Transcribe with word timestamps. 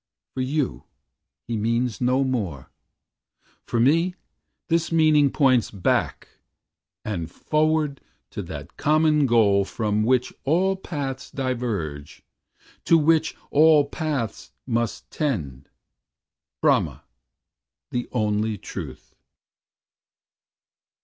For 0.33 0.41
you, 0.41 0.85
he 1.47 1.55
means 1.55 2.01
no 2.01 2.23
more. 2.23 2.71
For 3.67 3.79
me, 3.79 4.15
this 4.67 4.91
meaning 4.91 5.29
Points 5.29 5.69
back 5.69 6.27
and 7.05 7.29
forward 7.29 8.01
to 8.31 8.41
that 8.41 8.77
common 8.77 9.27
goal 9.27 9.63
From 9.63 10.01
which 10.01 10.33
all 10.43 10.75
paths 10.75 11.29
diverge; 11.29 12.23
to 12.85 12.97
which, 12.97 13.37
All 13.51 13.85
paths 13.85 14.51
must 14.65 15.07
tend 15.11 15.69
Brahma, 16.63 17.03
the 17.91 18.09
only 18.11 18.57
Truth! 18.57 19.13